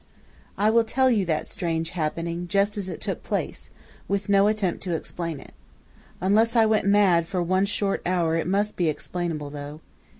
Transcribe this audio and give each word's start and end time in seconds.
"I 0.57 0.71
will 0.71 0.83
tell 0.83 1.11
you 1.11 1.25
that 1.27 1.45
strange 1.45 1.91
happening 1.91 2.47
just 2.47 2.75
as 2.75 2.89
it 2.89 3.01
took 3.01 3.21
place, 3.21 3.69
with 4.07 4.29
no 4.29 4.47
attempt 4.47 4.81
to 4.81 4.95
explain 4.95 5.39
it. 5.39 5.51
Unless 6.19 6.55
I 6.55 6.65
went 6.65 6.87
mad 6.87 7.27
for 7.27 7.43
one 7.43 7.65
short 7.65 8.01
hour 8.03 8.35
it 8.35 8.47
must 8.47 8.75
be 8.77 8.89
explainable, 8.89 9.51
though. 9.51 9.79